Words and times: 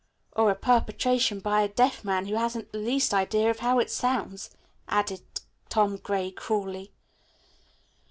"Or 0.35 0.49
a 0.49 0.55
perpetration 0.55 1.41
by 1.41 1.61
a 1.61 1.67
deaf 1.67 2.03
man 2.03 2.25
who 2.25 2.33
hasn't 2.33 2.71
the 2.71 2.79
least 2.79 3.13
idea 3.13 3.51
of 3.51 3.59
how 3.59 3.77
it 3.77 3.91
sounds," 3.91 4.49
added 4.87 5.21
Tom 5.69 5.97
Gray 5.97 6.31
cruelly. 6.31 6.91